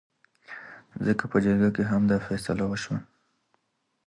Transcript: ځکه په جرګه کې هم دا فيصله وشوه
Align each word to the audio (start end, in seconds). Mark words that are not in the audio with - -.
ځکه 1.05 1.23
په 1.31 1.37
جرګه 1.43 1.69
کې 1.75 1.83
هم 1.91 2.01
دا 2.11 2.17
فيصله 2.27 2.63
وشوه 2.67 2.99